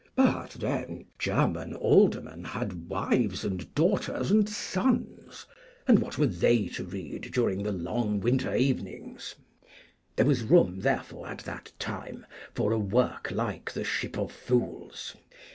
But 0.15 0.55
then 0.59 1.05
German 1.19 1.75
aldermen 1.75 2.43
had 2.43 2.89
wives 2.89 3.45
and 3.45 3.71
daughters 3.75 4.31
and 4.31 4.49
sons, 4.49 5.45
and 5.87 5.99
what 5.99 6.17
were 6.17 6.25
they 6.25 6.69
to 6.69 6.83
read 6.83 7.29
during 7.31 7.61
the 7.61 7.71
long 7.71 8.19
winter 8.19 8.55
evenings?... 8.55 9.35
There 10.15 10.25
was 10.25 10.41
room 10.41 10.79
therefore 10.79 11.27
at 11.27 11.41
that 11.43 11.71
time 11.77 12.25
for 12.55 12.71
a 12.73 12.79
work 12.79 13.29
like 13.29 13.71
the 13.71 13.83
'Ship 13.83 14.17
of 14.17 14.31
Fools.' 14.31 15.15